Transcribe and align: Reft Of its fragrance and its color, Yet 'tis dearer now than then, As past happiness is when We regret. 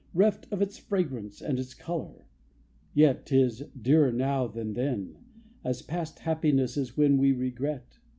Reft 0.15 0.47
Of 0.49 0.63
its 0.63 0.79
fragrance 0.79 1.43
and 1.43 1.59
its 1.59 1.75
color, 1.75 2.25
Yet 2.95 3.27
'tis 3.27 3.65
dearer 3.79 4.11
now 4.11 4.47
than 4.47 4.73
then, 4.73 5.17
As 5.63 5.83
past 5.83 6.17
happiness 6.21 6.75
is 6.75 6.97
when 6.97 7.19
We 7.19 7.33
regret. 7.33 7.99